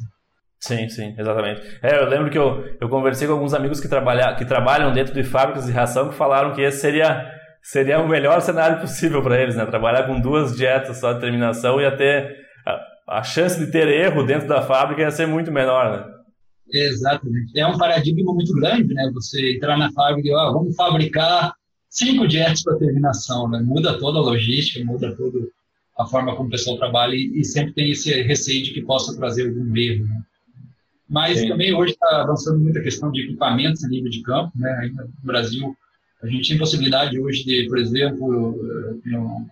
[0.59, 1.61] Sim, sim, exatamente.
[1.81, 5.13] É, eu lembro que eu, eu conversei com alguns amigos que, trabalha, que trabalham dentro
[5.13, 9.41] de fábricas de ração que falaram que esse seria, seria o melhor cenário possível para
[9.41, 9.65] eles, né?
[9.65, 14.23] Trabalhar com duas dietas só de terminação ia ter a, a chance de ter erro
[14.23, 16.13] dentro da fábrica ia ser muito menor, né?
[16.71, 17.57] Exatamente.
[17.57, 19.09] É um paradigma muito grande, né?
[19.13, 21.53] Você entrar na fábrica e ah, vamos fabricar
[21.89, 23.61] cinco jets para terminação, né?
[23.63, 25.39] Muda toda a logística, muda toda
[25.97, 29.15] a forma como o pessoal trabalha e, e sempre tem esse receio de que possa
[29.15, 30.05] trazer algum erro.
[30.05, 30.21] Né?
[31.09, 31.47] Mas Sim.
[31.47, 34.69] também hoje está avançando muita questão de equipamentos a nível de campo, né?
[34.81, 35.75] Ainda no Brasil
[36.21, 38.59] a gente tem possibilidade hoje de, por exemplo,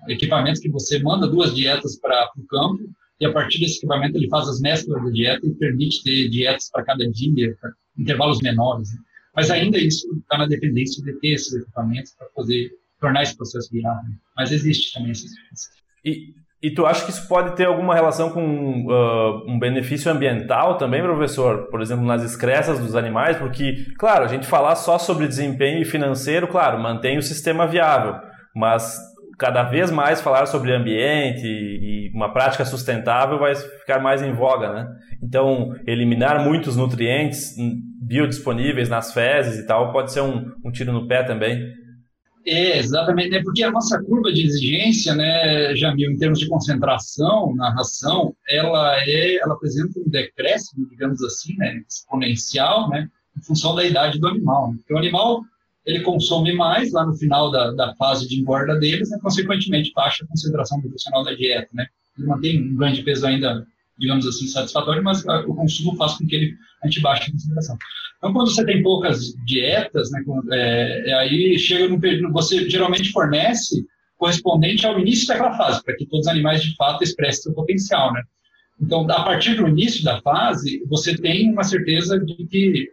[0.08, 4.18] eh, equipamentos que você manda duas dietas para o campo e a partir desse equipamento
[4.18, 7.56] ele faz as mesclas da dieta e permite ter dietas para cada dia,
[7.98, 8.90] intervalos menores.
[8.94, 9.00] Né?
[9.36, 13.70] Mas ainda isso está na dependência de ter esses equipamentos para poder tornar esse processo
[13.72, 14.04] viável.
[14.04, 14.16] Né?
[14.36, 15.70] Mas existe também essa diferença.
[16.04, 20.78] E, e tu acha que isso pode ter alguma relação com uh, um benefício ambiental
[20.78, 21.68] também, professor?
[21.70, 23.38] Por exemplo, nas excrestas dos animais?
[23.38, 28.20] Porque, claro, a gente falar só sobre desempenho financeiro, claro, mantém o sistema viável,
[28.56, 28.98] mas
[29.38, 34.72] cada vez mais falar sobre ambiente e uma prática sustentável vai ficar mais em voga,
[34.74, 34.88] né?
[35.22, 37.56] Então, eliminar muitos nutrientes
[38.02, 41.74] biodisponíveis nas fezes e tal pode ser um, um tiro no pé também.
[42.46, 43.42] É, exatamente, né?
[43.44, 48.96] porque a nossa curva de exigência, né, Jamil, em termos de concentração na ração, ela
[49.00, 54.28] é, ela apresenta um decréscimo, digamos assim, né, exponencial, né, em função da idade do
[54.28, 54.74] animal.
[54.76, 55.42] Porque o animal
[55.86, 60.24] ele consome mais lá no final da, da fase de engorda deles, né, consequentemente baixa
[60.24, 61.86] a concentração nutricional da dieta, né?
[62.18, 63.66] Ele mantém um ganho de peso ainda,
[63.98, 67.32] digamos assim, satisfatório, mas a, o consumo faz com que ele, a gente baixe a
[67.32, 67.78] concentração.
[68.18, 73.12] Então, quando você tem poucas dietas, né, é, é, aí chega no período, você geralmente
[73.12, 73.86] fornece
[74.18, 78.12] correspondente ao início daquela fase, para que todos os animais de fato expressem seu potencial,
[78.14, 78.24] né?
[78.82, 82.90] Então, a partir do início da fase, você tem uma certeza de que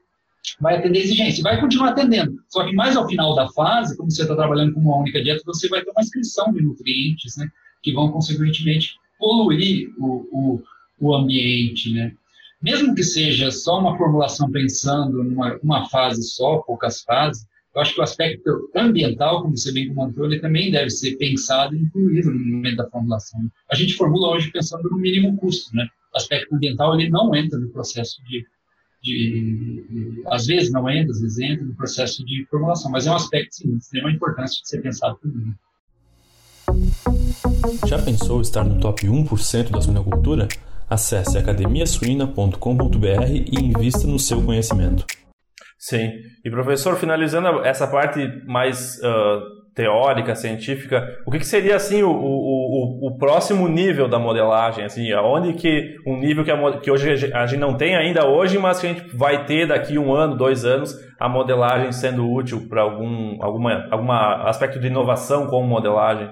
[0.61, 2.40] vai atender a exigência, vai continuar atendendo.
[2.48, 5.42] Só que mais ao final da fase, como você está trabalhando com uma única dieta,
[5.44, 7.48] você vai ter uma inscrição de nutrientes, né,
[7.83, 10.62] que vão, consequentemente, poluir o, o,
[11.00, 12.12] o ambiente, né.
[12.61, 17.94] Mesmo que seja só uma formulação pensando numa uma fase só, poucas fases, eu acho
[17.94, 22.31] que o aspecto ambiental, como você bem comentou, ele também deve ser pensado e incluído
[22.31, 23.40] no momento da formulação.
[23.70, 25.88] A gente formula hoje pensando no mínimo custo, né?
[26.14, 28.44] O aspecto ambiental ele não entra no processo de
[29.03, 33.15] de, às vezes não entra, às vezes entra no processo de formulação, mas é um
[33.15, 35.55] aspecto sim, de extrema importância de ser pensado também.
[37.87, 40.49] Já pensou estar no top 1% da suinocultura?
[40.88, 45.05] Acesse academiasuina.com.br e invista no seu conhecimento.
[45.79, 46.11] Sim.
[46.45, 52.11] E professor, finalizando essa parte mais uh teórica, científica, o que, que seria assim o,
[52.11, 57.33] o, o, próximo nível da modelagem, assim, aonde que um nível que, a, que hoje
[57.33, 60.37] a gente não tem ainda hoje, mas que a gente vai ter daqui um ano,
[60.37, 66.29] dois anos, a modelagem sendo útil para algum alguma, alguma aspecto de inovação com modelagem?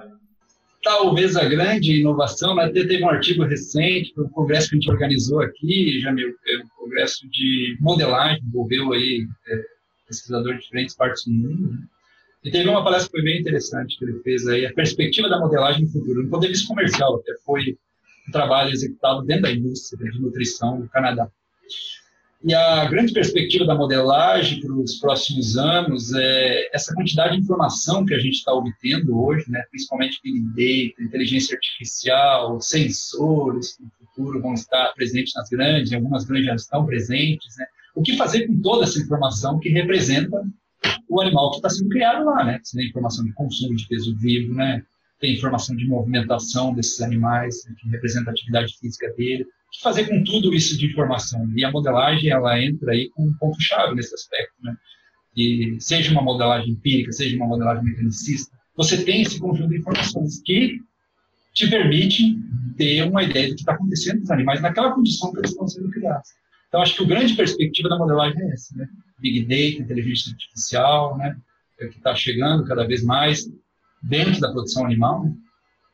[0.82, 2.68] Talvez a grande inovação, né?
[2.68, 6.56] teve um artigo recente para um congresso que a gente organizou aqui, já meu, é
[6.62, 9.60] um congresso de modelagem, envolveu aí é,
[10.06, 11.78] pesquisadores de diferentes partes do mundo, né?
[12.42, 15.38] E teve uma palestra que foi bem interessante que ele fez aí, a perspectiva da
[15.38, 16.22] modelagem no futuro.
[16.22, 17.76] No de comercial, até foi
[18.28, 21.30] um trabalho executado dentro da indústria de nutrição do Canadá.
[22.42, 28.06] E a grande perspectiva da modelagem para os próximos anos é essa quantidade de informação
[28.06, 33.90] que a gente está obtendo hoje, né, principalmente Big Data, inteligência artificial, sensores que no
[33.98, 37.54] futuro vão estar presentes nas grandes, algumas grandes já estão presentes.
[37.58, 37.66] Né?
[37.94, 40.42] O que fazer com toda essa informação que representa
[41.08, 42.60] o animal que está sendo criado lá, né?
[42.62, 44.82] Você tem informação de consumo de peso vivo, né?
[45.18, 47.74] Tem informação de movimentação desses animais, né?
[47.78, 49.44] que representa a atividade física dele.
[49.72, 51.46] Que fazer com tudo isso de informação?
[51.54, 54.74] E a modelagem, ela entra aí com um ponto-chave nesse aspecto, né?
[55.36, 60.40] E seja uma modelagem empírica, seja uma modelagem mecanicista, você tem esse conjunto de informações
[60.44, 60.78] que
[61.52, 62.36] te permite
[62.76, 65.68] ter uma ideia do que está acontecendo com os animais naquela condição que eles estão
[65.68, 66.30] sendo criados.
[66.70, 68.88] Então, acho que a grande perspectiva da modelagem é essa, né?
[69.18, 71.36] Big Data, inteligência artificial, né?
[71.80, 73.50] É que está chegando cada vez mais
[74.00, 75.26] dentro da produção animal.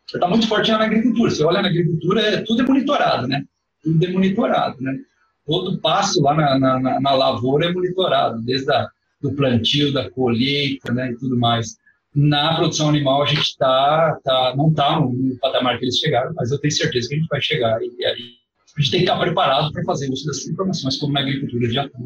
[0.06, 1.30] Está muito forte na agricultura.
[1.30, 3.42] Você olha na agricultura, é, tudo é monitorado, né?
[3.82, 4.98] Tudo é monitorado, né?
[5.46, 8.86] Todo passo lá na, na, na lavoura é monitorado, desde a,
[9.22, 11.10] do plantio, da colheita, né?
[11.10, 11.78] E tudo mais.
[12.14, 16.50] Na produção animal, a gente tá, tá, não está no, patamar que eles chegaram, mas
[16.50, 17.78] eu tenho certeza que a gente vai chegar.
[17.82, 18.45] E aí
[18.76, 21.86] a gente tem que estar preparado para fazer uso dessas informações, como na agricultura já
[21.86, 22.00] estão.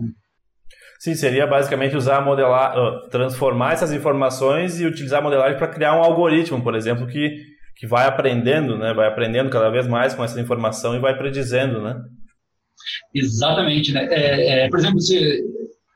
[1.00, 5.96] Sim, seria basicamente usar modelar, uh, transformar essas informações e utilizar a modelagem para criar
[5.96, 7.42] um algoritmo, por exemplo, que,
[7.76, 8.92] que vai aprendendo, né?
[8.92, 12.00] Vai aprendendo cada vez mais com essa informação e vai predizendo, né?
[13.14, 14.06] Exatamente, né?
[14.10, 15.42] É, é, por exemplo, você,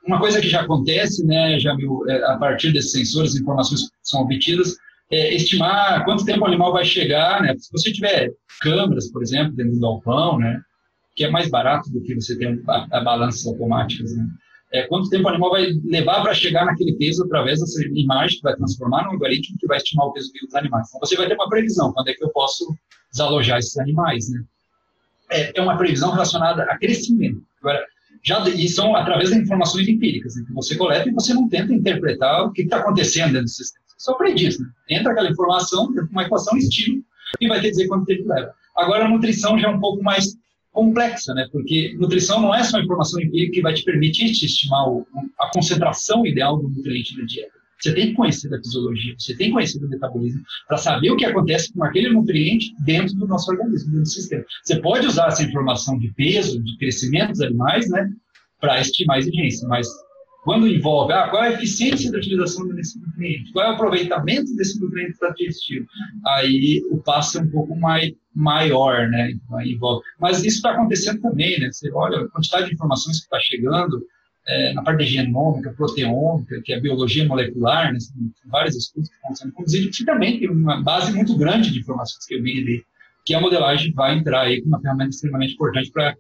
[0.07, 3.89] uma coisa que já acontece, né, já viu, é, a partir desses sensores, informações que
[4.03, 4.77] são obtidas,
[5.11, 7.55] é estimar quanto tempo o animal vai chegar, né?
[7.59, 10.61] Se você tiver câmeras, por exemplo, dentro do galpão, né,
[11.15, 14.27] que é mais barato do que você ter a, a balanças automáticas, né?
[14.73, 18.43] É, quanto tempo o animal vai levar para chegar naquele peso através dessa imagem que
[18.43, 20.89] vai transformar no algoritmo que vai estimar o peso dos animais.
[20.89, 22.75] Então, você vai ter uma previsão, quando é que eu posso
[23.13, 24.43] desalojar esses animais, né?
[25.31, 27.41] É, é uma previsão relacionada a crescimento.
[27.61, 27.85] Agora,
[28.25, 31.73] já, e são através de informações empíricas, né, que você coleta e você não tenta
[31.73, 33.84] interpretar o que está acontecendo dentro do sistema.
[33.99, 34.67] Só prediz, né?
[34.91, 37.03] Entra aquela informação, uma equação estilo,
[37.41, 38.53] e vai que dizer quanto tempo leva.
[38.77, 40.37] Agora, a nutrição já é um pouco mais
[40.73, 41.47] complexa, né?
[41.53, 44.85] Porque nutrição não é só informação empírica que vai te permitir te estimar
[45.41, 47.53] a concentração ideal do nutriente na dieta.
[47.81, 51.17] Você tem que conhecer da fisiologia, você tem que conhecer do metabolismo para saber o
[51.17, 54.45] que acontece com aquele nutriente dentro do nosso organismo, dentro do sistema.
[54.63, 58.09] Você pode usar essa informação de peso, de crescimento dos animais, né,
[58.59, 59.87] para estimar a exigência, mas
[60.45, 64.55] quando envolve ah, qual é a eficiência da utilização desse nutriente, qual é o aproveitamento
[64.55, 65.87] desse nutriente para digestivo,
[66.27, 69.33] aí o passo é um pouco mais maior, né?
[69.65, 70.05] envolve.
[70.21, 71.71] Mas isso está acontecendo também, né?
[71.73, 74.05] Você olha a quantidade de informações que está chegando,
[74.47, 77.99] é, na parte genômica, proteômica, que é a biologia molecular, né,
[78.45, 82.27] vários estudos que estão sendo conduzidos, que também tem uma base muito grande de informações
[82.27, 82.85] que eu vi ali,
[83.25, 86.15] que a modelagem vai entrar aí como uma ferramenta extremamente importante para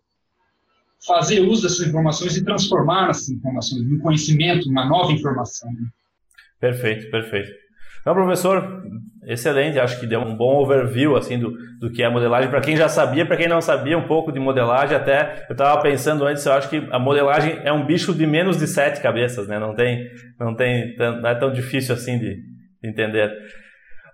[1.07, 5.71] fazer uso dessas informações e transformar essas informações em conhecimento, uma nova informação.
[5.71, 5.88] Né?
[6.61, 7.51] Perfeito, perfeito.
[8.01, 8.83] Então, professor,
[9.27, 9.79] excelente.
[9.79, 12.51] Acho que deu um bom overview assim do, do que é modelagem.
[12.51, 15.81] Para quem já sabia, para quem não sabia um pouco de modelagem, até eu estava
[15.81, 19.49] pensando antes, eu acho que a modelagem é um bicho de menos de sete cabeças,
[19.49, 19.59] né?
[19.59, 20.07] Não tem,
[20.38, 22.35] não tem, não é tão difícil assim de,
[22.83, 23.33] de entender.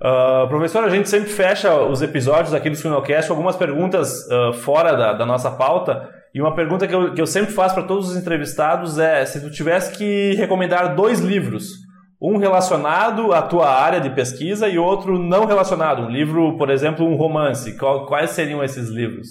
[0.01, 4.53] Uh, professor, a gente sempre fecha os episódios aqui do Finocast com algumas perguntas uh,
[4.53, 6.09] fora da, da, nossa pauta.
[6.35, 9.41] E uma pergunta que eu, que eu sempre faço para todos os entrevistados é: se
[9.41, 11.81] tu tivesse que recomendar dois livros
[12.21, 16.03] um relacionado à tua área de pesquisa e outro não relacionado.
[16.03, 17.77] Um livro, por exemplo, um romance.
[17.79, 19.29] Quais seriam esses livros?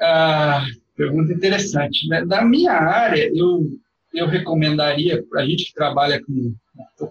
[0.00, 0.64] Ah,
[0.96, 2.08] pergunta interessante.
[2.26, 3.66] Da minha área, eu,
[4.14, 6.54] eu recomendaria, para a gente que trabalha com.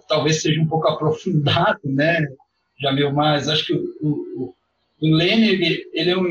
[0.08, 2.26] Talvez seja um pouco aprofundado, né,
[2.80, 4.54] Jamil, mas acho que o, o,
[5.00, 5.48] o Lene,
[5.92, 6.28] ele, é um,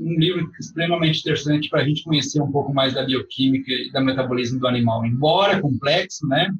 [0.00, 4.00] um livro extremamente interessante para a gente conhecer um pouco mais da bioquímica e do
[4.00, 5.04] metabolismo do animal.
[5.04, 6.50] Embora complexo, né,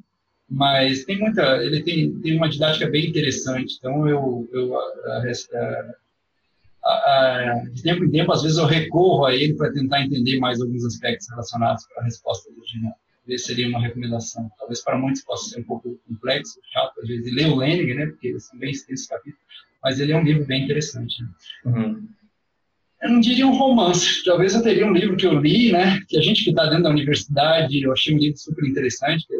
[0.49, 5.23] mas tem muita, ele tem, tem uma didática bem interessante, então eu, eu a,
[6.83, 10.39] a, a, de tempo em tempo, às vezes eu recorro a ele para tentar entender
[10.39, 12.93] mais alguns aspectos relacionados à resposta original.
[13.29, 14.49] Essa seria uma recomendação.
[14.57, 18.05] Talvez para muitos possa ser um pouco complexo, chato, às vezes, ler o Lenin, né,
[18.05, 19.41] porque eles são bem extensos capítulos,
[19.83, 21.21] mas ele é um livro bem interessante.
[21.21, 21.29] Né?
[21.65, 22.07] Uhum.
[23.01, 26.17] Eu não diria um romance, talvez eu teria um livro que eu li, né, que
[26.17, 29.35] a gente que está dentro da universidade, eu achei um livro super interessante, que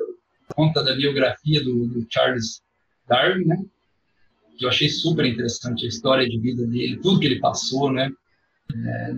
[0.56, 2.62] conta da biografia do, do, Charles
[3.08, 3.58] Darwin, né?
[4.58, 8.12] Que eu achei super interessante a história de vida dele, tudo que ele passou, né?
[8.74, 9.14] É,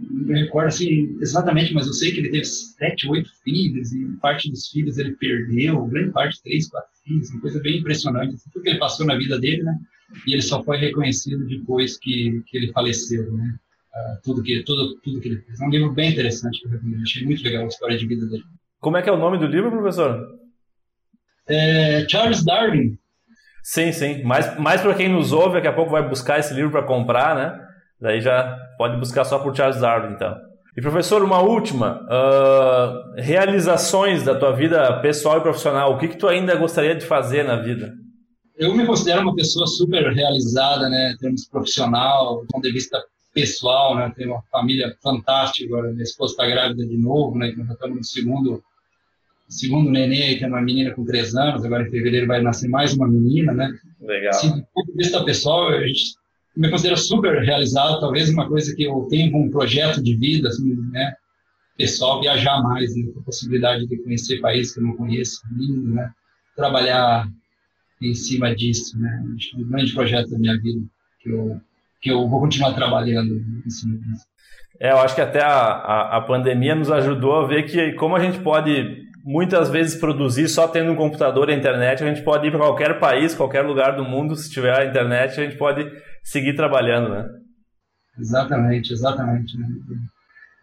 [0.00, 4.06] não me recordo assim, exatamente, mas eu sei que ele teve sete, oito filhos e
[4.20, 8.62] parte dos filhos ele perdeu, grande parte, três, quatro filhos, uma coisa bem impressionante, tudo
[8.62, 9.78] que ele passou na vida dele, né?
[10.26, 13.54] E ele só foi reconhecido depois que, que ele faleceu, né?
[13.94, 15.60] Uh, tudo que tudo tudo que ele fez.
[15.60, 17.02] É um livro bem interessante que eu recomendo.
[17.02, 18.42] Achei muito legal a história de vida dele.
[18.80, 20.20] Como é que é o nome do livro, professor?
[21.48, 22.98] É Charles Darwin.
[23.62, 24.22] Sim, sim.
[24.24, 27.34] Mais, mais para quem nos ouve, daqui a pouco vai buscar esse livro para comprar,
[27.34, 27.66] né?
[28.00, 30.36] Daí já pode buscar só por Charles Darwin, então.
[30.76, 32.02] E professor, uma última.
[32.02, 35.94] Uh, realizações da tua vida pessoal e profissional.
[35.94, 37.94] O que, que tu ainda gostaria de fazer na vida?
[38.56, 41.12] Eu me considero uma pessoa super realizada, né?
[41.12, 44.12] Em termos profissional, do ponto de vista pessoal, né?
[44.16, 45.90] Tenho uma família fantástica agora.
[45.90, 47.52] Minha esposa está grávida de novo, né?
[47.56, 48.62] Nós estamos no segundo
[49.48, 52.94] segundo neném, que é uma menina com três anos, agora em fevereiro vai nascer mais
[52.94, 53.70] uma menina, né?
[54.00, 54.30] Legal.
[54.30, 56.14] Assim, do ponto de vista pessoal, a gente
[56.56, 60.74] me considero super realizado, talvez uma coisa que eu tenho como projeto de vida, assim,
[60.90, 61.14] né?
[61.76, 63.10] Pessoal, viajar mais, né?
[63.16, 66.10] a possibilidade de conhecer países que eu não conheço, lindo, né?
[66.56, 67.28] Trabalhar
[68.10, 69.22] em cima disso, né?
[69.36, 70.80] Acho que é um grande projeto da minha vida,
[71.20, 71.60] que eu,
[72.00, 74.24] que eu vou continuar trabalhando em cima disso.
[74.80, 78.16] É, eu acho que até a, a, a pandemia nos ajudou a ver que como
[78.16, 82.46] a gente pode muitas vezes produzir só tendo um computador e internet, a gente pode
[82.46, 85.90] ir para qualquer país, qualquer lugar do mundo, se tiver a internet, a gente pode
[86.22, 87.26] seguir trabalhando, né?
[88.18, 89.56] Exatamente, exatamente.
[89.58, 89.66] Né?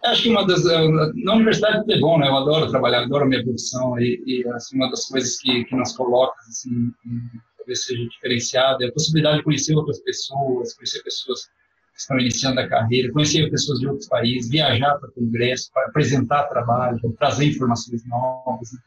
[0.04, 2.28] Acho que uma das na universidade é bom, né?
[2.28, 5.76] Eu adoro trabalhar, adoro a minha profissão e, e assim, uma das coisas que, que
[5.76, 6.92] nos coloca assim,
[7.58, 11.50] talvez seja diferenciada é a possibilidade de conhecer outras pessoas, conhecer pessoas
[11.96, 17.00] estão iniciando a carreira, conhecer pessoas de outros países, viajar para congresso, para apresentar trabalho,
[17.18, 18.72] trazer informações novas.
[18.74, 18.80] Né?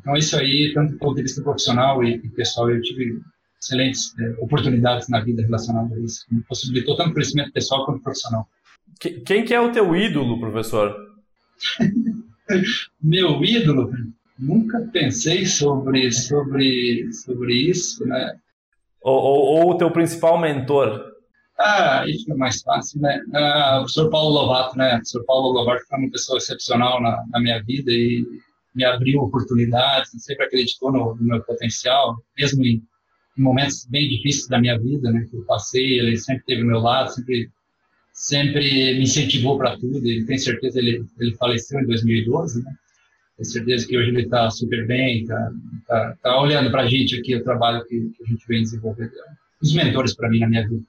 [0.00, 3.20] Então, isso aí, tanto do ponto de vista profissional e, pessoal, eu tive
[3.60, 8.02] excelentes é, oportunidades na vida relacionadas a isso, que me possibilitou tanto crescimento pessoal quanto
[8.02, 8.46] profissional.
[9.26, 10.94] Quem que é o teu ídolo, professor?
[13.02, 13.90] Meu ídolo?
[14.38, 18.38] Nunca pensei sobre, sobre, sobre isso, né?
[19.02, 21.12] Ou, ou, ou o teu principal mentor?
[21.58, 23.20] Ah, isso é mais fácil, né?
[23.34, 24.88] Ah, o professor Paulo Lovato, né?
[24.88, 28.24] O professor Paulo Lovato foi uma pessoa excepcional na, na minha vida e
[28.74, 32.82] me abriu oportunidades, sempre acreditou no, no meu potencial, mesmo em,
[33.36, 35.26] em, momentos bem difíceis da minha vida, né?
[35.28, 37.50] Que eu passei, ele sempre esteve ao meu lado, sempre,
[38.12, 39.96] sempre me incentivou para tudo.
[39.98, 42.72] Ele tem certeza, ele, ele faleceu em 2012, né?
[43.36, 45.50] Tenho certeza que hoje ele está super bem, está
[45.88, 49.10] tá, tá olhando para a gente aqui, o trabalho que, que a gente vem desenvolvendo.
[49.62, 50.82] Os mentores para mim na minha vida.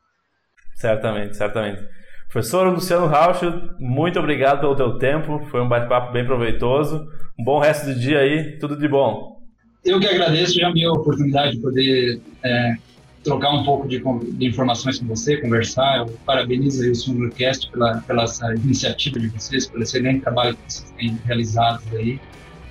[0.75, 1.83] Certamente, certamente.
[2.29, 3.45] Professor Luciano Rauch,
[3.79, 7.07] muito obrigado pelo teu tempo, foi um bate-papo bem proveitoso.
[7.39, 9.39] Um bom resto do dia aí, tudo de bom.
[9.85, 12.75] Eu que agradeço já a minha oportunidade de poder é,
[13.23, 15.99] trocar um pouco de, de, informações com você, conversar.
[15.99, 20.91] Eu parabenizo o Sundercast pela, pela essa iniciativa de vocês, pelo excelente trabalho que vocês
[20.97, 22.19] têm realizado aí,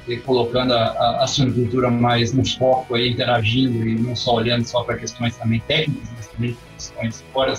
[0.07, 4.65] e colocando a, a, a suinocultura mais no foco aí, interagindo e não só olhando
[4.65, 7.55] só para questões também técnicas, mas também questões fora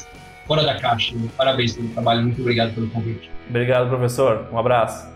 [0.45, 1.15] fora da caixa.
[1.37, 3.31] Parabéns pelo trabalho, muito obrigado pelo convite.
[3.49, 4.47] Obrigado, professor.
[4.51, 5.12] Um abraço.